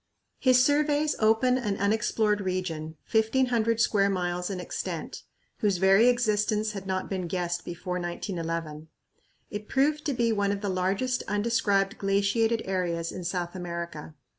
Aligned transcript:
His 0.39 0.63
surveys 0.65 1.15
opened 1.19 1.59
an 1.59 1.77
unexplored 1.77 2.41
region, 2.41 2.95
1500 3.11 3.79
square 3.79 4.09
miles 4.09 4.49
in 4.49 4.59
extent, 4.59 5.21
whose 5.57 5.77
very 5.77 6.07
existence 6.09 6.71
had 6.71 6.87
not 6.87 7.07
been 7.07 7.27
guessed 7.27 7.63
before 7.63 7.99
1911. 7.99 8.87
It 9.51 9.67
proved 9.67 10.03
to 10.05 10.13
be 10.15 10.31
one 10.31 10.51
of 10.51 10.61
the 10.61 10.69
largest 10.69 11.21
undescribed 11.27 11.99
glaciated 11.99 12.63
areas 12.65 13.11
in 13.11 13.23
South 13.23 13.53
America. 13.53 14.15